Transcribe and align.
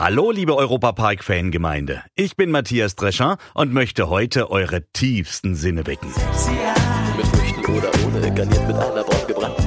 Hallo, 0.00 0.30
liebe 0.30 0.56
Europapark-Fangemeinde. 0.56 2.02
Ich 2.14 2.34
bin 2.34 2.50
Matthias 2.50 2.96
Drescher 2.96 3.36
und 3.52 3.74
möchte 3.74 4.08
heute 4.08 4.50
eure 4.50 4.90
tiefsten 4.94 5.54
Sinne 5.54 5.86
wecken. 5.86 6.08
Mit 7.18 7.26
Früchten 7.26 7.66
oder 7.66 7.90
ohne, 8.06 8.34
garniert 8.34 8.66
mit 8.66 8.76
einer 8.76 9.04
braun 9.04 9.26
gebrannten. 9.26 9.62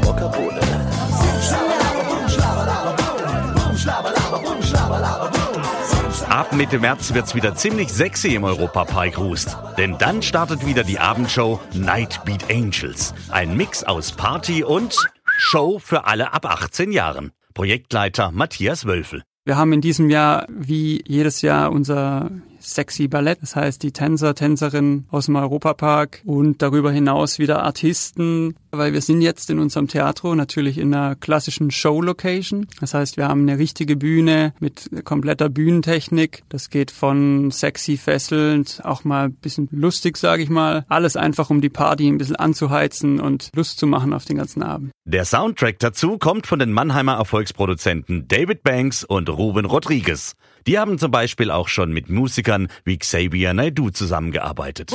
Ab 6.29 6.52
Mitte 6.53 6.79
März 6.79 7.13
wird's 7.13 7.35
wieder 7.35 7.53
ziemlich 7.53 7.93
sexy 7.93 8.33
im 8.33 8.43
Europapark 8.43 9.19
Rust. 9.19 9.55
Denn 9.77 9.99
dann 9.99 10.23
startet 10.23 10.65
wieder 10.65 10.83
die 10.83 10.97
Abendshow 10.97 11.59
Night 11.75 12.25
Beat 12.25 12.49
Angels. 12.49 13.13
Ein 13.29 13.55
Mix 13.55 13.83
aus 13.83 14.13
Party 14.13 14.63
und 14.63 14.97
Show 15.38 15.77
für 15.77 16.05
alle 16.05 16.33
ab 16.33 16.47
18 16.47 16.91
Jahren. 16.91 17.33
Projektleiter 17.53 18.31
Matthias 18.31 18.88
Wölfel. 18.88 19.21
Wir 19.45 19.57
haben 19.57 19.73
in 19.73 19.81
diesem 19.81 20.09
Jahr 20.09 20.47
wie 20.49 21.03
jedes 21.05 21.41
Jahr 21.41 21.71
unser 21.71 22.31
Sexy 22.63 23.08
Ballett, 23.08 23.41
das 23.41 23.55
heißt 23.55 23.84
die 23.84 23.91
Tänzer, 23.91 24.35
Tänzerinnen 24.35 25.05
aus 25.12 25.26
dem 25.26 25.35
Europapark 25.35 26.22
und 26.26 26.62
darüber 26.62 26.91
hinaus 26.91 27.39
wieder 27.39 27.64
Artisten, 27.64 28.55
weil 28.72 28.94
wir 28.94 29.02
sind 29.02 29.22
jetzt 29.22 29.50
in 29.50 29.59
unserem 29.59 29.88
Theatro 29.88 30.33
natürlich 30.36 30.78
in 30.78 30.94
einer 30.94 31.16
klassischen 31.16 31.72
Show-Location. 31.72 32.67
Das 32.80 32.94
heißt, 32.94 33.17
wir 33.17 33.28
haben 33.28 33.42
eine 33.42 33.59
richtige 33.59 33.95
Bühne 33.95 34.53
mit 34.59 34.89
kompletter 35.03 35.50
Bühnentechnik. 35.50 36.44
Das 36.50 36.70
geht 36.70 36.92
von 36.92 37.52
sexy 37.52 37.97
fesselnd, 37.97 38.81
auch 38.83 39.03
mal 39.03 39.25
ein 39.25 39.33
bisschen 39.33 39.67
lustig, 39.72 40.17
sage 40.17 40.44
ich 40.44 40.50
mal. 40.50 40.86
Alles 40.88 41.17
einfach, 41.17 41.50
um 41.50 41.61
die 41.61 41.70
Party 41.70 42.08
ein 42.08 42.17
bisschen 42.17 42.36
anzuheizen 42.36 43.20
und 43.20 43.50
Lust 43.55 43.80
zu 43.80 43.88
machen 43.88 44.14
auf 44.14 44.25
den 44.25 44.38
ganzen 44.38 44.64
Abend. 44.64 44.92
Der 45.05 45.25
Soundtrack 45.25 45.80
dazu 45.80 46.17
kommt 46.17 46.48
von 46.48 46.59
den 46.59 46.72
Mannheimer 46.72 47.16
Erfolgsproduzenten 47.16 48.27
David 48.27 48.64
Banks 48.64 49.03
und 49.03 49.30
Ruben 49.30 49.66
Rodriguez. 49.66 50.33
Die 50.66 50.80
haben 50.80 50.98
zum 50.98 51.11
Beispiel 51.11 51.52
auch 51.52 51.67
schon 51.67 51.92
mit 51.92 52.09
Musikern 52.09 52.52
wie 52.85 52.97
Xavier 52.97 53.53
Naidoo 53.53 53.89
zusammengearbeitet. 53.89 54.91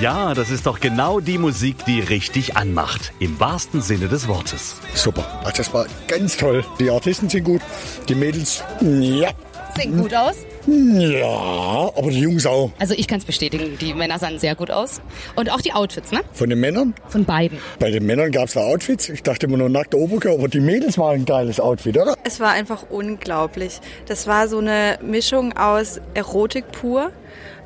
Ja, 0.00 0.32
das 0.32 0.50
ist 0.50 0.66
doch 0.66 0.78
genau 0.78 1.18
die 1.18 1.38
Musik, 1.38 1.84
die 1.84 1.98
richtig 1.98 2.56
anmacht. 2.56 3.12
Im 3.18 3.40
wahrsten 3.40 3.80
Sinne 3.80 4.06
des 4.06 4.28
Wortes. 4.28 4.76
Super. 4.94 5.26
Also 5.42 5.56
das 5.56 5.74
war 5.74 5.86
ganz 6.06 6.36
toll. 6.36 6.64
Die 6.78 6.88
Artisten 6.88 7.28
sind 7.28 7.42
gut, 7.42 7.62
die 8.08 8.14
Mädels, 8.14 8.62
ja. 8.80 9.30
Sehen 9.76 9.96
gut 9.96 10.14
aus. 10.14 10.36
Ja, 10.66 11.90
aber 11.96 12.10
die 12.10 12.20
Jungs 12.20 12.44
auch. 12.46 12.70
Also 12.78 12.94
ich 12.94 13.06
kann 13.06 13.18
es 13.18 13.24
bestätigen, 13.24 13.78
die 13.80 13.94
Männer 13.94 14.18
sahen 14.18 14.38
sehr 14.38 14.54
gut 14.54 14.70
aus. 14.70 15.00
Und 15.36 15.50
auch 15.50 15.60
die 15.60 15.72
Outfits, 15.72 16.12
ne? 16.12 16.20
Von 16.32 16.50
den 16.50 16.60
Männern? 16.60 16.94
Von 17.08 17.24
beiden. 17.24 17.58
Bei 17.78 17.90
den 17.90 18.04
Männern 18.04 18.32
gab 18.32 18.48
es 18.48 18.54
da 18.54 18.60
Outfits. 18.60 19.08
Ich 19.08 19.22
dachte 19.22 19.46
immer 19.46 19.56
nur 19.56 19.68
nackte 19.68 19.98
Oberkörper, 19.98 20.38
aber 20.38 20.48
die 20.48 20.60
Mädels 20.60 20.98
waren 20.98 21.20
ein 21.20 21.24
geiles 21.24 21.60
Outfit, 21.60 21.96
oder? 21.96 22.16
Es 22.24 22.40
war 22.40 22.50
einfach 22.50 22.84
unglaublich. 22.90 23.80
Das 24.06 24.26
war 24.26 24.48
so 24.48 24.58
eine 24.58 24.98
Mischung 25.02 25.56
aus 25.56 26.00
Erotik 26.14 26.70
pur 26.72 27.12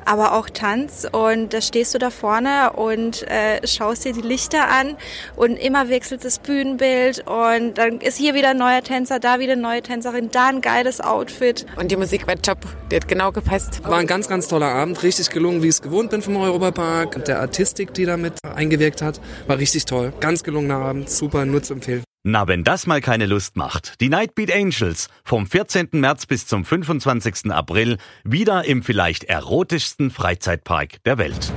aber 0.05 0.33
auch 0.33 0.49
Tanz. 0.49 1.07
Und 1.11 1.53
da 1.53 1.61
stehst 1.61 1.93
du 1.93 1.99
da 1.99 2.09
vorne 2.09 2.73
und 2.73 3.23
äh, 3.23 3.65
schaust 3.67 4.05
dir 4.05 4.13
die 4.13 4.21
Lichter 4.21 4.69
an 4.69 4.95
und 5.35 5.57
immer 5.57 5.89
wechselt 5.89 6.23
das 6.25 6.39
Bühnenbild 6.39 7.27
und 7.27 7.77
dann 7.77 7.99
ist 7.99 8.17
hier 8.17 8.33
wieder 8.33 8.49
ein 8.49 8.57
neuer 8.57 8.81
Tänzer, 8.81 9.19
da 9.19 9.39
wieder 9.39 9.53
eine 9.53 9.61
neue 9.61 9.81
Tänzerin, 9.81 10.29
da 10.31 10.47
ein 10.47 10.61
geiles 10.61 11.01
Outfit. 11.01 11.65
Und 11.75 11.91
die 11.91 11.97
Musik 11.97 12.27
war 12.27 12.35
top, 12.35 12.59
die 12.91 12.95
hat 12.95 13.07
genau 13.07 13.31
gepasst. 13.31 13.81
War 13.83 13.97
ein 13.97 14.07
ganz, 14.07 14.27
ganz 14.27 14.47
toller 14.47 14.67
Abend, 14.67 15.01
richtig 15.03 15.29
gelungen, 15.29 15.61
wie 15.61 15.67
ich 15.67 15.75
es 15.75 15.81
gewohnt 15.81 16.09
bin 16.09 16.21
vom 16.21 16.37
Europapark. 16.37 17.25
Der 17.25 17.39
Artistik, 17.39 17.93
die 17.93 18.05
damit 18.05 18.33
eingewirkt 18.43 19.01
hat, 19.01 19.19
war 19.47 19.57
richtig 19.57 19.85
toll. 19.85 20.13
Ganz 20.19 20.43
gelungener 20.43 20.77
Abend, 20.77 21.09
super, 21.09 21.45
nur 21.45 21.63
zu 21.63 21.73
empfehlen. 21.73 22.03
Na, 22.25 22.47
wenn 22.47 22.63
das 22.63 22.87
mal 22.87 23.01
keine 23.01 23.25
Lust 23.25 23.57
macht. 23.57 23.99
Die 23.99 24.07
Nightbeat 24.07 24.55
Angels 24.55 25.09
vom 25.25 25.45
14. 25.45 25.89
März 25.91 26.25
bis 26.25 26.47
zum 26.47 26.63
25. 26.63 27.51
April 27.51 27.97
wieder 28.23 28.63
im 28.63 28.81
vielleicht 28.81 29.25
erotischsten 29.25 30.09
Freizeitpark 30.09 31.03
der 31.03 31.17
Welt. 31.17 31.51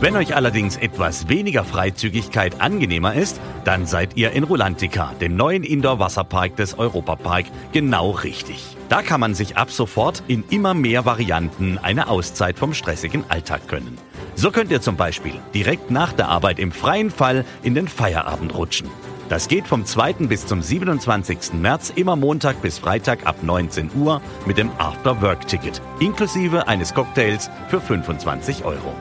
Wenn 0.00 0.16
euch 0.16 0.34
allerdings 0.34 0.76
etwas 0.76 1.28
weniger 1.28 1.62
Freizügigkeit 1.62 2.60
angenehmer 2.60 3.14
ist, 3.14 3.40
dann 3.64 3.86
seid 3.86 4.16
ihr 4.16 4.32
in 4.32 4.42
Rulantica, 4.42 5.14
dem 5.20 5.36
neuen 5.36 5.62
Indoor-Wasserpark 5.62 6.56
des 6.56 6.76
Europapark, 6.76 7.46
genau 7.70 8.10
richtig. 8.10 8.76
Da 8.88 9.02
kann 9.02 9.20
man 9.20 9.36
sich 9.36 9.56
ab 9.56 9.70
sofort 9.70 10.24
in 10.26 10.42
immer 10.50 10.74
mehr 10.74 11.04
Varianten 11.04 11.78
eine 11.78 12.08
Auszeit 12.08 12.58
vom 12.58 12.74
stressigen 12.74 13.22
Alltag 13.28 13.68
gönnen. 13.68 13.96
So 14.34 14.50
könnt 14.50 14.72
ihr 14.72 14.80
zum 14.80 14.96
Beispiel 14.96 15.34
direkt 15.54 15.92
nach 15.92 16.12
der 16.12 16.30
Arbeit 16.30 16.58
im 16.58 16.72
freien 16.72 17.12
Fall 17.12 17.44
in 17.62 17.76
den 17.76 17.86
Feierabend 17.86 18.56
rutschen. 18.56 18.90
Das 19.30 19.46
geht 19.46 19.68
vom 19.68 19.86
2. 19.86 20.26
bis 20.26 20.44
zum 20.44 20.60
27. 20.60 21.52
März 21.52 21.92
immer 21.94 22.16
Montag 22.16 22.60
bis 22.62 22.80
Freitag 22.80 23.26
ab 23.26 23.36
19 23.42 23.92
Uhr 23.94 24.20
mit 24.44 24.58
dem 24.58 24.72
After-Work-Ticket, 24.76 25.80
inklusive 26.00 26.66
eines 26.66 26.92
Cocktails 26.94 27.48
für 27.68 27.80
25 27.80 28.64
Euro. 28.64 28.92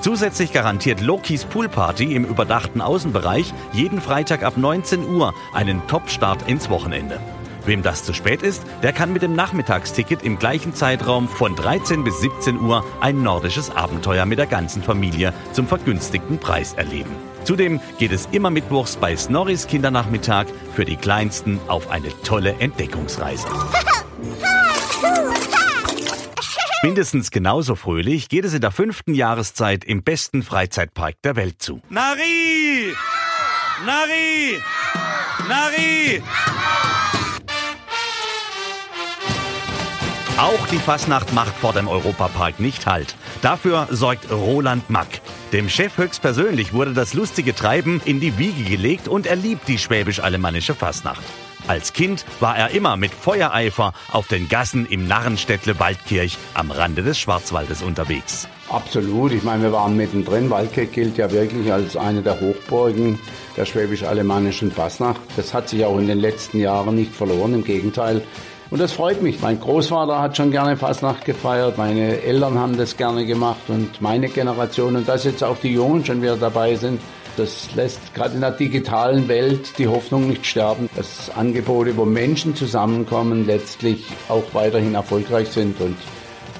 Zusätzlich 0.00 0.52
garantiert 0.52 1.00
Lokis 1.00 1.44
Poolparty 1.44 2.14
im 2.14 2.24
überdachten 2.24 2.80
Außenbereich 2.80 3.52
jeden 3.72 4.00
Freitag 4.00 4.44
ab 4.44 4.56
19 4.56 5.16
Uhr 5.16 5.34
einen 5.52 5.84
Top-Start 5.88 6.48
ins 6.48 6.70
Wochenende. 6.70 7.18
Wem 7.66 7.82
das 7.82 8.04
zu 8.04 8.14
spät 8.14 8.42
ist, 8.42 8.62
der 8.84 8.92
kann 8.92 9.12
mit 9.12 9.22
dem 9.22 9.34
Nachmittagsticket 9.34 10.22
im 10.22 10.38
gleichen 10.38 10.74
Zeitraum 10.74 11.26
von 11.26 11.56
13 11.56 12.04
bis 12.04 12.20
17 12.20 12.60
Uhr 12.60 12.84
ein 13.00 13.24
nordisches 13.24 13.74
Abenteuer 13.74 14.26
mit 14.26 14.38
der 14.38 14.46
ganzen 14.46 14.84
Familie 14.84 15.34
zum 15.52 15.66
vergünstigten 15.66 16.38
Preis 16.38 16.72
erleben. 16.74 17.31
Zudem 17.44 17.80
geht 17.98 18.12
es 18.12 18.28
immer 18.32 18.50
mittwochs 18.50 18.96
bei 18.96 19.16
Snorris 19.16 19.66
Kindernachmittag 19.66 20.46
für 20.74 20.84
die 20.84 20.96
Kleinsten 20.96 21.60
auf 21.68 21.90
eine 21.90 22.08
tolle 22.22 22.54
Entdeckungsreise. 22.58 23.48
Mindestens 26.84 27.30
genauso 27.30 27.76
fröhlich 27.76 28.28
geht 28.28 28.44
es 28.44 28.54
in 28.54 28.60
der 28.60 28.72
fünften 28.72 29.14
Jahreszeit 29.14 29.84
im 29.84 30.02
besten 30.02 30.42
Freizeitpark 30.42 31.14
der 31.22 31.36
Welt 31.36 31.62
zu. 31.62 31.80
Nari! 31.90 32.92
Nari! 33.86 34.60
Nari! 35.48 36.22
Auch 40.38 40.66
die 40.72 40.78
Fasnacht 40.78 41.32
macht 41.32 41.54
vor 41.54 41.72
dem 41.72 41.86
Europapark 41.86 42.58
nicht 42.58 42.86
Halt. 42.86 43.14
Dafür 43.42 43.86
sorgt 43.90 44.28
Roland 44.32 44.90
Mack. 44.90 45.21
Dem 45.52 45.68
Chef 45.68 45.98
höchstpersönlich 45.98 46.72
wurde 46.72 46.94
das 46.94 47.12
lustige 47.12 47.54
Treiben 47.54 48.00
in 48.06 48.20
die 48.20 48.38
Wiege 48.38 48.64
gelegt 48.64 49.06
und 49.06 49.26
er 49.26 49.36
liebt 49.36 49.68
die 49.68 49.76
schwäbisch-alemannische 49.76 50.74
Fasnacht. 50.74 51.22
Als 51.68 51.92
Kind 51.92 52.24
war 52.40 52.56
er 52.56 52.70
immer 52.70 52.96
mit 52.96 53.12
Feuereifer 53.12 53.92
auf 54.10 54.28
den 54.28 54.48
Gassen 54.48 54.86
im 54.86 55.06
Narrenstädtle 55.06 55.78
Waldkirch 55.78 56.38
am 56.54 56.70
Rande 56.70 57.02
des 57.02 57.18
Schwarzwaldes 57.18 57.82
unterwegs. 57.82 58.48
Absolut. 58.70 59.32
Ich 59.32 59.42
meine, 59.42 59.64
wir 59.64 59.72
waren 59.72 59.94
mittendrin. 59.94 60.48
Waldkirch 60.48 60.90
gilt 60.90 61.18
ja 61.18 61.30
wirklich 61.30 61.70
als 61.70 61.98
eine 61.98 62.22
der 62.22 62.40
Hochburgen 62.40 63.18
der 63.58 63.66
schwäbisch-alemannischen 63.66 64.72
Fasnacht. 64.72 65.20
Das 65.36 65.52
hat 65.52 65.68
sich 65.68 65.84
auch 65.84 65.98
in 65.98 66.06
den 66.06 66.18
letzten 66.18 66.60
Jahren 66.60 66.94
nicht 66.94 67.14
verloren. 67.14 67.52
Im 67.52 67.64
Gegenteil. 67.64 68.22
Und 68.72 68.78
das 68.78 68.92
freut 68.92 69.20
mich. 69.20 69.38
Mein 69.42 69.60
Großvater 69.60 70.18
hat 70.18 70.38
schon 70.38 70.50
gerne 70.50 70.78
Fasnacht 70.78 71.26
gefeiert, 71.26 71.76
meine 71.76 72.22
Eltern 72.22 72.58
haben 72.58 72.78
das 72.78 72.96
gerne 72.96 73.26
gemacht 73.26 73.68
und 73.68 74.00
meine 74.00 74.30
Generation 74.30 74.96
und 74.96 75.06
dass 75.06 75.24
jetzt 75.24 75.44
auch 75.44 75.58
die 75.58 75.74
Jungen 75.74 76.06
schon 76.06 76.22
wieder 76.22 76.38
dabei 76.38 76.74
sind, 76.76 76.98
das 77.36 77.68
lässt 77.74 78.14
gerade 78.14 78.34
in 78.34 78.40
der 78.40 78.52
digitalen 78.52 79.28
Welt 79.28 79.76
die 79.76 79.88
Hoffnung 79.88 80.26
nicht 80.26 80.46
sterben, 80.46 80.88
dass 80.96 81.30
Angebote, 81.36 81.94
wo 81.98 82.06
Menschen 82.06 82.56
zusammenkommen, 82.56 83.44
letztlich 83.44 84.06
auch 84.30 84.54
weiterhin 84.54 84.94
erfolgreich 84.94 85.48
sind 85.48 85.78
und 85.82 85.98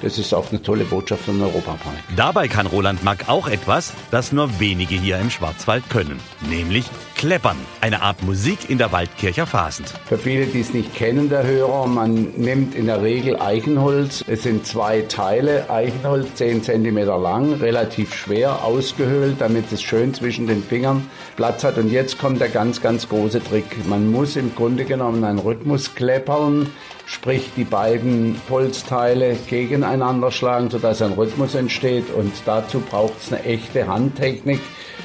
das 0.03 0.19
ist 0.19 0.35
auch 0.35 0.51
eine 0.51 0.61
tolle 0.61 0.83
Botschaft 0.83 1.23
von 1.23 1.41
Europapark. 1.41 1.95
Dabei 2.15 2.47
kann 2.47 2.67
Roland 2.67 3.03
Mack 3.03 3.27
auch 3.27 3.47
etwas, 3.47 3.91
das 4.11 4.31
nur 4.31 4.59
wenige 4.59 4.93
hier 4.93 5.17
im 5.17 5.31
Schwarzwald 5.31 5.89
können, 5.89 6.19
nämlich 6.47 6.85
Kleppern, 7.23 7.55
eine 7.79 8.01
Art 8.01 8.21
Musik 8.23 8.69
in 8.69 8.77
der 8.77 8.91
Waldkircher 8.91 9.47
Fasend. 9.47 9.93
Für 10.07 10.17
viele, 10.17 10.45
die 10.45 10.59
es 10.59 10.73
nicht 10.73 10.93
kennen, 10.93 11.29
der 11.29 11.47
Hörer, 11.47 11.87
man 11.87 12.33
nimmt 12.35 12.75
in 12.75 12.87
der 12.87 13.01
Regel 13.01 13.39
Eichenholz. 13.39 14.25
Es 14.27 14.43
sind 14.43 14.67
zwei 14.67 15.03
Teile, 15.03 15.69
Eichenholz 15.69 16.35
10 16.35 16.63
cm 16.63 16.97
lang, 16.97 17.53
relativ 17.53 18.13
schwer 18.13 18.65
ausgehöhlt, 18.65 19.37
damit 19.39 19.71
es 19.71 19.81
schön 19.81 20.13
zwischen 20.13 20.47
den 20.47 20.61
Fingern 20.61 21.09
Platz 21.37 21.63
hat. 21.63 21.77
Und 21.77 21.93
jetzt 21.93 22.19
kommt 22.19 22.41
der 22.41 22.49
ganz, 22.49 22.81
ganz 22.81 23.07
große 23.07 23.41
Trick. 23.41 23.87
Man 23.87 24.11
muss 24.11 24.35
im 24.35 24.53
Grunde 24.53 24.83
genommen 24.83 25.23
einen 25.23 25.39
Rhythmus 25.39 25.95
kleppern, 25.95 26.71
sprich 27.05 27.51
die 27.55 27.63
beiden 27.63 28.35
Holzteile 28.49 29.37
gegeneinander 29.47 30.29
schlagen, 30.29 30.69
sodass 30.69 31.01
ein 31.01 31.13
Rhythmus 31.13 31.55
entsteht. 31.55 32.13
Und 32.13 32.33
dazu 32.45 32.81
braucht 32.81 33.13
es 33.21 33.31
eine 33.31 33.45
echte 33.45 33.87
Handtechnik, 33.87 34.59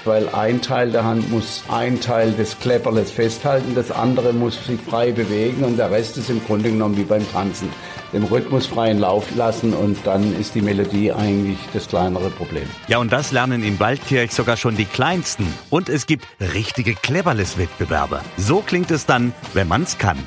weil 0.04 0.28
ein 0.30 0.60
Teil 0.62 0.90
der 0.90 1.04
Hand 1.04 1.30
muss 1.30 1.62
ein 1.68 2.00
Teil 2.00 2.07
des 2.08 2.58
Klepperles 2.58 3.10
festhalten, 3.10 3.74
das 3.74 3.90
andere 3.90 4.32
muss 4.32 4.64
sich 4.64 4.80
frei 4.80 5.12
bewegen 5.12 5.62
und 5.64 5.76
der 5.76 5.90
Rest 5.90 6.16
ist 6.16 6.30
im 6.30 6.42
Grunde 6.44 6.70
genommen 6.70 6.96
wie 6.96 7.04
beim 7.04 7.30
Tanzen. 7.30 7.68
Dem 8.12 8.24
Rhythmus 8.24 8.66
freien 8.66 8.98
Lauf 8.98 9.34
lassen 9.36 9.74
und 9.74 9.98
dann 10.04 10.34
ist 10.40 10.54
die 10.54 10.62
Melodie 10.62 11.12
eigentlich 11.12 11.58
das 11.74 11.86
kleinere 11.86 12.30
Problem. 12.30 12.68
Ja, 12.86 12.98
und 12.98 13.12
das 13.12 13.32
lernen 13.32 13.62
in 13.62 13.78
Waldkirch 13.78 14.32
sogar 14.32 14.56
schon 14.56 14.76
die 14.76 14.86
Kleinsten. 14.86 15.46
Und 15.68 15.90
es 15.90 16.06
gibt 16.06 16.26
richtige 16.40 16.94
Cleverless-Wettbewerbe. 16.94 18.20
So 18.38 18.62
klingt 18.62 18.90
es 18.90 19.04
dann, 19.04 19.34
wenn 19.52 19.68
man's 19.68 19.98
kann. 19.98 20.26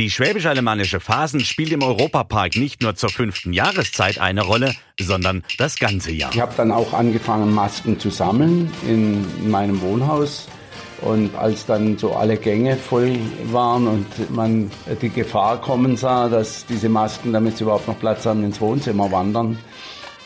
Die 0.00 0.08
schwäbisch-alemannische 0.08 0.98
Phasen 0.98 1.40
spielt 1.40 1.72
im 1.72 1.82
Europapark 1.82 2.56
nicht 2.56 2.80
nur 2.80 2.94
zur 2.94 3.10
fünften 3.10 3.52
Jahreszeit 3.52 4.18
eine 4.18 4.40
Rolle, 4.40 4.74
sondern 4.98 5.44
das 5.58 5.78
ganze 5.78 6.10
Jahr. 6.10 6.30
Ich 6.32 6.40
habe 6.40 6.54
dann 6.56 6.72
auch 6.72 6.94
angefangen, 6.94 7.52
Masken 7.52 8.00
zu 8.00 8.08
sammeln 8.08 8.72
in 8.88 9.50
meinem 9.50 9.82
Wohnhaus. 9.82 10.48
Und 11.02 11.34
als 11.34 11.66
dann 11.66 11.98
so 11.98 12.14
alle 12.14 12.38
Gänge 12.38 12.78
voll 12.78 13.18
waren 13.52 13.86
und 13.86 14.30
man 14.34 14.70
die 15.02 15.10
Gefahr 15.10 15.60
kommen 15.60 15.98
sah, 15.98 16.30
dass 16.30 16.64
diese 16.64 16.88
Masken, 16.88 17.34
damit 17.34 17.58
sie 17.58 17.64
überhaupt 17.64 17.86
noch 17.86 18.00
Platz 18.00 18.24
haben, 18.24 18.42
ins 18.42 18.58
Wohnzimmer 18.58 19.12
wandern, 19.12 19.58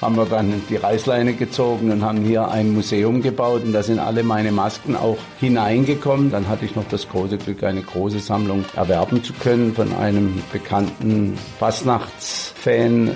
haben 0.01 0.17
wir 0.17 0.27
dann 0.27 0.63
die 0.69 0.77
Reißleine 0.77 1.35
gezogen 1.35 1.91
und 1.91 2.05
haben 2.05 2.23
hier 2.23 2.49
ein 2.49 2.75
Museum 2.75 3.23
gebaut 3.23 3.63
und 3.65 3.73
da 3.73 3.83
sind 3.83 3.99
alle 3.99 4.23
meine 4.23 4.53
Masken 4.53 4.97
auch 4.97 5.19
hineingekommen. 5.41 6.31
Dann 6.31 6.49
hatte 6.49 6.65
ich 6.65 6.75
noch 6.75 6.89
das 6.89 7.09
große 7.09 7.39
Glück, 7.39 7.63
eine 7.65 7.83
große 7.83 8.19
Sammlung 8.19 8.65
erwerben 8.77 9.23
zu 9.23 9.33
können 9.33 9.75
von 9.75 9.95
einem 9.95 10.43
bekannten 10.53 11.39
Fastnachtsfan, 11.59 13.09
äh, 13.09 13.13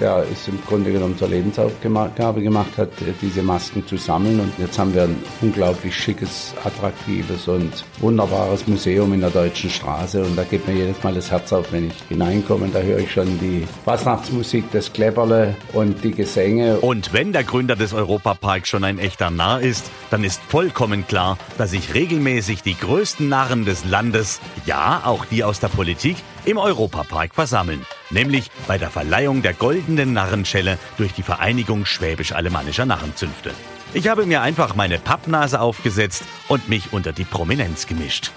der 0.00 0.24
es 0.32 0.48
im 0.48 0.58
Grunde 0.66 0.92
genommen 0.92 1.18
zur 1.18 1.28
Lebensaufgabe 1.28 2.42
gemacht 2.42 2.76
hat, 2.76 2.90
diese 3.20 3.42
Masken 3.42 3.86
zu 3.86 3.96
sammeln. 3.96 4.40
Und 4.40 4.52
jetzt 4.58 4.78
haben 4.78 4.94
wir 4.94 5.02
ein 5.02 5.16
unglaublich 5.40 5.94
schickes, 5.94 6.54
attraktives 6.64 7.48
und 7.48 7.84
wunderbares 7.98 8.66
Museum 8.66 9.12
in 9.12 9.20
der 9.20 9.30
Deutschen 9.30 9.70
Straße 9.70 10.22
und 10.22 10.36
da 10.36 10.44
geht 10.44 10.66
mir 10.66 10.74
jedes 10.74 11.02
Mal 11.02 11.14
das 11.14 11.30
Herz 11.30 11.52
auf, 11.52 11.72
wenn 11.72 11.88
ich 11.88 11.94
hineinkomme. 12.08 12.68
Da 12.72 12.80
höre 12.80 12.98
ich 12.98 13.12
schon 13.12 13.38
die 13.38 13.66
Fastnachtsmusik, 13.84 14.64
das 14.72 14.92
Klepperle 14.92 15.54
und 15.72 15.79
die 15.84 16.12
Gesänge. 16.12 16.80
Und 16.80 17.12
wenn 17.12 17.32
der 17.32 17.44
Gründer 17.44 17.76
des 17.76 17.92
Europaparks 17.92 18.68
schon 18.68 18.84
ein 18.84 18.98
echter 18.98 19.30
Narr 19.30 19.60
ist, 19.60 19.90
dann 20.10 20.24
ist 20.24 20.40
vollkommen 20.48 21.06
klar, 21.06 21.38
dass 21.58 21.70
sich 21.70 21.94
regelmäßig 21.94 22.62
die 22.62 22.76
größten 22.76 23.28
Narren 23.28 23.64
des 23.64 23.84
Landes, 23.84 24.40
ja 24.66 25.02
auch 25.04 25.24
die 25.24 25.44
aus 25.44 25.60
der 25.60 25.68
Politik, 25.68 26.16
im 26.44 26.58
Europapark 26.58 27.34
versammeln. 27.34 27.84
Nämlich 28.10 28.50
bei 28.66 28.78
der 28.78 28.90
Verleihung 28.90 29.42
der 29.42 29.54
goldenen 29.54 30.12
Narrenschelle 30.12 30.78
durch 30.96 31.12
die 31.12 31.22
Vereinigung 31.22 31.84
Schwäbisch-Alemannischer 31.84 32.86
Narrenzünfte. 32.86 33.52
Ich 33.92 34.08
habe 34.08 34.24
mir 34.24 34.40
einfach 34.42 34.76
meine 34.76 34.98
Pappnase 34.98 35.60
aufgesetzt 35.60 36.22
und 36.48 36.68
mich 36.68 36.92
unter 36.92 37.12
die 37.12 37.24
Prominenz 37.24 37.86
gemischt. 37.86 38.30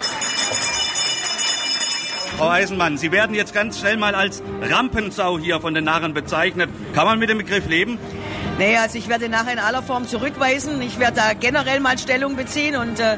Frau 2.44 2.50
Eisenmann, 2.50 2.98
Sie 2.98 3.14
werden 3.14 3.34
jetzt 3.38 3.54
ganz 3.54 3.80
schnell 3.80 3.96
mal 3.96 4.16
als 4.16 4.44
Rampensau 4.62 5.40
hier 5.40 5.62
von 5.62 5.74
den 5.74 5.86
Narren 5.86 6.14
bezeichnet. 6.14 6.70
Kann 6.94 7.06
man 7.06 7.18
mit 7.18 7.30
dem 7.30 7.38
Begriff 7.38 7.70
leben? 7.70 7.98
Nee, 8.58 8.76
also 8.76 8.98
ich 8.98 9.08
werde 9.08 9.30
nachher 9.30 9.54
in 9.54 9.60
aller 9.60 9.82
Form 9.82 10.06
zurückweisen. 10.06 10.82
Ich 10.82 11.00
werde 11.00 11.16
da 11.16 11.34
generell 11.40 11.80
mal 11.80 11.98
Stellung 11.98 12.36
beziehen 12.36 12.76
und 12.76 13.00
äh, 13.00 13.18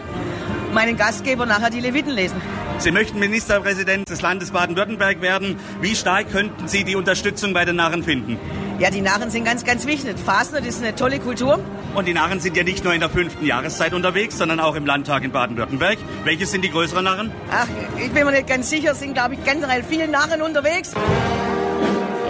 meinen 0.75 0.95
Gastgeber 0.95 1.47
nachher 1.47 1.71
die 1.71 1.79
Leviten 1.79 2.11
lesen. 2.11 2.39
Sie 2.77 2.91
möchten 2.91 3.17
Ministerpräsident 3.17 4.07
des 4.07 4.21
Landes 4.21 4.51
Baden-Württemberg 4.51 5.23
werden. 5.23 5.57
Wie 5.81 5.95
stark 5.95 6.31
könnten 6.31 6.67
Sie 6.67 6.83
die 6.83 6.95
Unterstützung 6.95 7.51
bei 7.51 7.65
den 7.65 7.77
Narren 7.77 8.03
finden? 8.03 8.37
Ja, 8.77 8.91
die 8.91 9.01
Narren 9.01 9.31
sind 9.31 9.43
ganz, 9.43 9.65
ganz 9.65 9.87
wichtig. 9.87 10.19
Fasnet 10.23 10.67
ist 10.67 10.83
eine 10.83 10.93
tolle 10.93 11.19
Kultur. 11.19 11.59
Und 11.95 12.09
die 12.09 12.13
Narren 12.13 12.41
sind 12.41 12.57
ja 12.57 12.63
nicht 12.63 12.83
nur 12.83 12.93
in 12.93 12.99
der 12.99 13.09
fünften 13.09 13.45
Jahreszeit 13.45 13.93
unterwegs, 13.93 14.37
sondern 14.37 14.59
auch 14.59 14.75
im 14.75 14.85
Landtag 14.85 15.23
in 15.23 15.31
Baden-Württemberg. 15.31 15.97
Welche 16.25 16.45
sind 16.45 16.61
die 16.61 16.69
größeren 16.69 17.05
Narren? 17.05 17.31
Ach, 17.49 17.67
ich 17.97 18.11
bin 18.11 18.25
mir 18.25 18.31
nicht 18.31 18.47
ganz 18.47 18.69
sicher. 18.69 18.91
Es 18.91 18.99
sind, 18.99 19.13
glaube 19.13 19.35
ich, 19.35 19.43
generell 19.45 19.81
viele 19.81 20.09
Narren 20.09 20.41
unterwegs. 20.41 20.91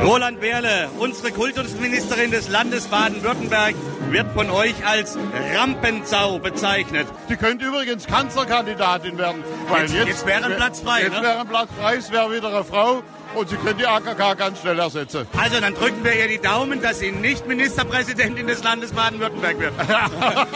Roland 0.03 0.39
Berle, 0.39 0.89
unsere 0.99 1.31
Kultusministerin 1.31 2.29
des 2.29 2.47
Landes 2.47 2.85
Baden-Württemberg, 2.87 3.73
wird 4.11 4.31
von 4.33 4.51
euch 4.51 4.75
als 4.85 5.17
Rampensau 5.55 6.37
bezeichnet. 6.37 7.07
Sie 7.27 7.35
könnte 7.35 7.65
übrigens 7.65 8.05
Kanzlerkandidatin 8.05 9.17
werden. 9.17 9.43
Weil 9.67 9.81
jetzt, 9.81 9.95
jetzt, 9.95 10.07
jetzt 10.07 10.25
wäre 10.27 10.45
ein 10.45 10.57
Platz 10.57 10.81
frei. 10.81 11.01
Jetzt 11.01 11.17
ne? 11.17 11.23
wäre 11.23 11.39
ein 11.39 11.47
Platz 11.47 11.69
frei, 11.79 11.95
es 11.95 12.11
wäre 12.11 12.31
wieder 12.31 12.49
eine 12.49 12.63
Frau 12.63 13.01
und 13.35 13.49
Sie 13.49 13.57
können 13.57 13.77
die 13.77 13.87
AKK 13.87 14.37
ganz 14.37 14.61
schnell 14.61 14.79
ersetzen. 14.79 15.27
Also 15.37 15.59
dann 15.59 15.73
drücken 15.73 16.03
wir 16.03 16.13
ihr 16.13 16.27
die 16.27 16.39
Daumen, 16.39 16.81
dass 16.81 16.99
sie 16.99 17.11
nicht 17.11 17.47
Ministerpräsidentin 17.47 18.47
des 18.47 18.63
Landes 18.63 18.91
Baden-Württemberg 18.91 19.59
wird. 19.59 19.73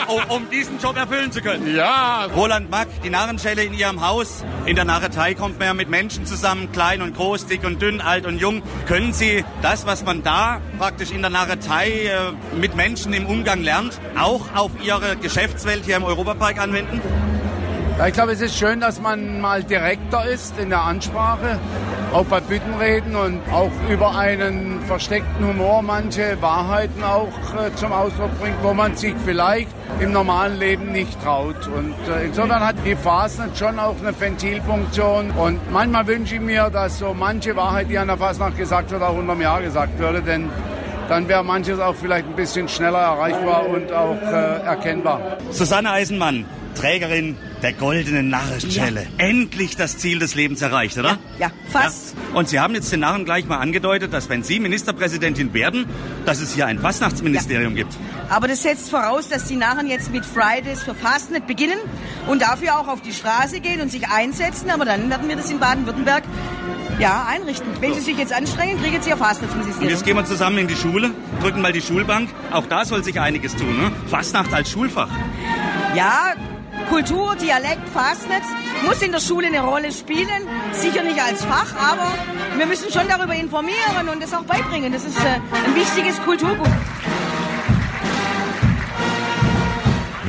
um, 0.07 0.23
um, 0.35 0.49
diesen 0.49 0.79
Job 0.79 0.95
erfüllen 0.97 1.31
zu 1.31 1.41
können. 1.41 1.75
Ja. 1.75 2.25
Roland 2.35 2.69
Mack, 2.69 2.87
die 3.03 3.09
Narrenschelle 3.09 3.63
in 3.63 3.73
Ihrem 3.73 4.05
Haus. 4.05 4.43
In 4.65 4.75
der 4.75 4.85
Narretei 4.85 5.33
kommt 5.33 5.59
man 5.59 5.67
ja 5.67 5.73
mit 5.73 5.89
Menschen 5.89 6.25
zusammen, 6.25 6.71
klein 6.71 7.01
und 7.01 7.15
groß, 7.15 7.47
dick 7.47 7.63
und 7.63 7.81
dünn, 7.81 8.01
alt 8.01 8.25
und 8.25 8.39
jung. 8.39 8.61
Können 8.87 9.13
Sie 9.13 9.43
das, 9.61 9.85
was 9.85 10.03
man 10.03 10.23
da 10.23 10.61
praktisch 10.77 11.11
in 11.11 11.21
der 11.21 11.29
Narretei 11.29 12.05
äh, 12.05 12.55
mit 12.55 12.75
Menschen 12.75 13.13
im 13.13 13.25
Umgang 13.25 13.61
lernt, 13.61 13.99
auch 14.17 14.55
auf 14.55 14.71
Ihre 14.83 15.17
Geschäftswelt 15.17 15.85
hier 15.85 15.97
im 15.97 16.03
Europapark 16.03 16.59
anwenden? 16.59 17.01
Ja, 17.99 18.07
ich 18.07 18.13
glaube, 18.13 18.31
es 18.31 18.39
ist 18.39 18.57
schön, 18.57 18.79
dass 18.79 19.01
man 19.01 19.41
mal 19.41 19.61
direkter 19.61 20.25
ist 20.25 20.57
in 20.57 20.69
der 20.69 20.83
Ansprache, 20.83 21.59
auch 22.13 22.23
bei 22.23 22.39
Büttenreden 22.39 23.13
und 23.13 23.41
auch 23.51 23.73
über 23.89 24.17
einen 24.17 24.79
versteckten 24.87 25.45
Humor 25.45 25.81
manche 25.81 26.41
Wahrheiten 26.41 27.03
auch 27.03 27.27
äh, 27.57 27.75
zum 27.75 27.91
Ausdruck 27.91 28.39
bringt, 28.39 28.55
wo 28.63 28.73
man 28.73 28.95
sich 28.95 29.13
vielleicht 29.25 29.67
im 29.99 30.13
normalen 30.13 30.57
Leben 30.57 30.93
nicht 30.93 31.21
traut. 31.21 31.67
Und 31.67 31.93
äh, 32.07 32.27
insofern 32.27 32.65
hat 32.65 32.77
die 32.85 32.95
Fasnacht 32.95 33.57
schon 33.57 33.77
auch 33.77 33.97
eine 34.01 34.17
Ventilfunktion. 34.17 35.31
Und 35.31 35.69
manchmal 35.69 36.07
wünsche 36.07 36.35
ich 36.35 36.41
mir, 36.41 36.69
dass 36.69 36.99
so 36.99 37.13
manche 37.13 37.53
Wahrheit, 37.57 37.89
die 37.89 37.97
an 37.97 38.07
der 38.07 38.17
Fasnacht 38.17 38.55
gesagt 38.55 38.91
wird, 38.91 39.03
auch 39.03 39.17
unterm 39.17 39.41
Jahr 39.41 39.61
gesagt 39.61 39.99
würde, 39.99 40.21
denn 40.21 40.49
dann 41.09 41.27
wäre 41.27 41.43
manches 41.43 41.81
auch 41.81 41.95
vielleicht 41.95 42.27
ein 42.27 42.35
bisschen 42.37 42.69
schneller 42.69 42.99
erreichbar 42.99 43.67
und 43.67 43.91
auch 43.91 44.15
äh, 44.21 44.65
erkennbar. 44.65 45.19
Susanne 45.51 45.91
Eisenmann, 45.91 46.45
Trägerin 46.75 47.37
der 47.61 47.73
goldenen 47.73 48.29
Narrenschelle. 48.29 49.01
Ja. 49.01 49.25
Endlich 49.25 49.75
das 49.75 49.97
Ziel 49.97 50.19
des 50.19 50.35
Lebens 50.35 50.61
erreicht, 50.61 50.97
oder? 50.97 51.17
Ja, 51.37 51.47
ja 51.47 51.51
fast. 51.69 52.15
Ja. 52.15 52.37
Und 52.37 52.49
Sie 52.49 52.59
haben 52.59 52.73
jetzt 52.75 52.91
den 52.91 53.01
Narren 53.01 53.25
gleich 53.25 53.45
mal 53.45 53.57
angedeutet, 53.57 54.13
dass 54.13 54.29
wenn 54.29 54.43
Sie 54.43 54.59
Ministerpräsidentin 54.59 55.53
werden, 55.53 55.85
dass 56.25 56.39
es 56.39 56.53
hier 56.53 56.67
ein 56.67 56.79
Fastnachtsministerium 56.79 57.75
gibt. 57.75 57.93
Aber 58.29 58.47
das 58.47 58.63
setzt 58.63 58.89
voraus, 58.89 59.27
dass 59.29 59.45
die 59.45 59.55
Narren 59.55 59.87
jetzt 59.87 60.11
mit 60.11 60.25
Fridays 60.25 60.83
für 60.83 60.95
Fastnet 60.95 61.47
beginnen 61.47 61.79
und 62.27 62.41
dafür 62.41 62.79
auch 62.79 62.87
auf 62.87 63.01
die 63.01 63.13
Straße 63.13 63.59
gehen 63.59 63.81
und 63.81 63.91
sich 63.91 64.07
einsetzen. 64.07 64.69
Aber 64.69 64.85
dann 64.85 65.09
werden 65.09 65.27
wir 65.27 65.35
das 65.35 65.49
in 65.49 65.59
Baden-Württemberg 65.59 66.23
ja, 66.99 67.25
einrichten. 67.27 67.67
Wenn 67.79 67.93
Sie 67.93 68.01
sich 68.01 68.17
jetzt 68.17 68.33
anstrengen, 68.33 68.81
kriegen 68.81 69.01
Sie 69.01 69.09
ja 69.09 69.17
Fastnachtsministerium. 69.17 69.87
Und 69.87 69.89
jetzt 69.89 70.05
gehen 70.05 70.17
wir 70.17 70.25
zusammen 70.25 70.57
in 70.59 70.67
die 70.67 70.75
Schule, 70.75 71.11
drücken 71.41 71.61
mal 71.61 71.71
die 71.71 71.81
Schulbank. 71.81 72.29
Auch 72.51 72.65
da 72.67 72.85
soll 72.85 73.03
sich 73.03 73.19
einiges 73.19 73.55
tun. 73.55 73.79
Ne? 73.79 73.91
Fastnacht 74.07 74.53
als 74.53 74.69
Schulfach. 74.69 75.09
Ja, 75.95 76.33
Kultur, 76.87 77.35
Dialekt, 77.35 77.87
Fastnet 77.89 78.43
muss 78.85 79.01
in 79.01 79.11
der 79.11 79.19
Schule 79.19 79.47
eine 79.47 79.61
Rolle 79.61 79.91
spielen. 79.91 80.47
Sicher 80.71 81.03
nicht 81.03 81.21
als 81.21 81.43
Fach, 81.43 81.73
aber 81.75 82.13
wir 82.57 82.65
müssen 82.65 82.91
schon 82.91 83.07
darüber 83.07 83.35
informieren 83.35 84.09
und 84.11 84.23
es 84.23 84.33
auch 84.33 84.43
beibringen. 84.43 84.91
Das 84.91 85.03
ist 85.03 85.17
äh, 85.19 85.39
ein 85.65 85.75
wichtiges 85.75 86.21
Kulturgut. 86.21 86.69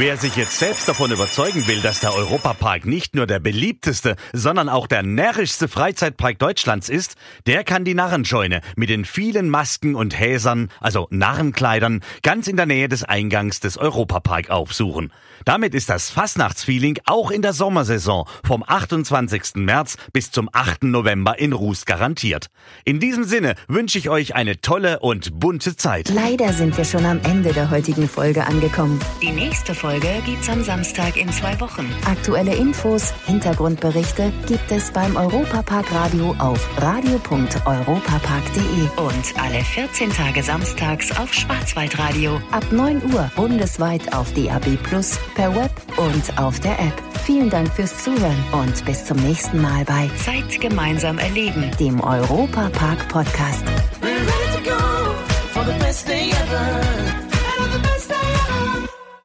Wer 0.01 0.17
sich 0.17 0.35
jetzt 0.37 0.59
selbst 0.59 0.89
davon 0.89 1.13
überzeugen 1.13 1.67
will, 1.67 1.83
dass 1.83 2.01
der 2.01 2.15
Europapark 2.15 2.87
nicht 2.87 3.15
nur 3.15 3.27
der 3.27 3.39
beliebteste, 3.39 4.17
sondern 4.33 4.71
auch 4.71 4.87
der 4.87 5.03
närrischste 5.03 5.69
Freizeitpark 5.69 6.39
Deutschlands 6.39 6.89
ist, 6.89 7.17
der 7.47 7.65
kann 7.65 7.85
die 7.85 7.93
Narrenscheune 7.93 8.63
mit 8.77 8.89
den 8.89 9.05
vielen 9.05 9.51
Masken 9.51 9.95
und 9.95 10.19
Häsern, 10.19 10.71
also 10.81 11.07
Narrenkleidern, 11.11 12.01
ganz 12.23 12.49
in 12.49 12.57
der 12.57 12.65
Nähe 12.65 12.89
des 12.89 13.05
Eingangs 13.05 13.61
des 13.61 13.77
Europapark 13.77 14.49
aufsuchen. 14.49 15.13
Damit 15.45 15.75
ist 15.75 15.89
das 15.89 16.11
Fastnachtsfeeling 16.11 16.99
auch 17.07 17.31
in 17.31 17.43
der 17.43 17.53
Sommersaison 17.53 18.27
vom 18.45 18.65
28. 18.67 19.57
März 19.57 19.97
bis 20.13 20.31
zum 20.31 20.49
8. 20.53 20.85
November 20.85 21.39
in 21.39 21.53
Ruß 21.53 21.87
garantiert. 21.87 22.47
In 22.85 23.01
diesem 23.01 23.25
Sinne 23.25 23.55
wünsche 23.69 23.99
ich 23.99 24.11
euch 24.11 24.35
eine 24.35 24.61
tolle 24.61 25.01
und 25.01 25.41
bunte 25.41 25.77
Zeit. 25.77 26.11
Leider 26.11 26.53
sind 26.53 26.77
wir 26.77 26.85
schon 26.85 27.07
am 27.07 27.21
Ende 27.23 27.53
der 27.53 27.71
heutigen 27.71 28.09
Folge 28.09 28.47
angekommen. 28.47 29.01
Die 29.23 29.33
nächste 29.33 29.75
Folge 29.75 30.09
gibt's 30.27 30.49
am 30.49 30.63
Samstag 30.63 31.17
in 31.17 31.31
zwei 31.33 31.59
Wochen. 31.61 31.89
Aktuelle 32.05 32.55
Infos, 32.55 33.13
Hintergrundberichte 33.27 34.33
gibt 34.47 34.71
es 34.71 34.93
beim 34.93 35.17
Europapark 35.17 35.91
Radio 35.93 36.35
auf 36.39 36.69
radio.europapark.de 36.81 38.83
und 38.97 39.41
alle 39.41 39.65
14 39.65 40.11
Tage 40.11 40.43
samstags 40.43 41.19
auf 41.19 41.33
Schwarzwaldradio 41.33 42.41
ab 42.51 42.65
9 42.71 43.13
Uhr 43.13 43.31
bundesweit 43.37 44.15
auf 44.15 44.33
DAB 44.35 44.77
Plus, 44.83 45.19
per 45.35 45.55
Web 45.55 45.71
und 45.97 46.39
auf 46.39 46.61
der 46.61 46.79
App. 46.79 46.95
Vielen 47.25 47.51
Dank 47.51 47.73
fürs 47.73 48.03
Zuhören 48.03 48.45
und 48.53 48.85
bis 48.85 49.05
zum 49.05 49.19
nächsten 49.19 49.61
Mal 49.61 49.85
bei 49.85 50.11
Zeit 50.17 50.61
gemeinsam 50.61 51.19
erleben, 51.19 51.71
dem 51.79 52.01
Europapark 52.01 53.09
Podcast. 53.09 53.65